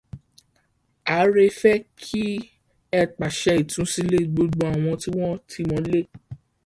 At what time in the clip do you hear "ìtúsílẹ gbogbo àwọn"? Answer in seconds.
3.61-4.93